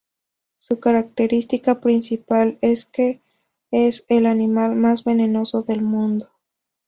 Su 0.57 0.79
característica 0.79 1.79
principal 1.79 2.57
es 2.61 2.87
que 2.87 3.21
es 3.69 4.03
el 4.09 4.25
animal 4.25 4.73
más 4.75 5.03
venenoso 5.03 5.61
del 5.61 5.83
mundo. 5.83 6.31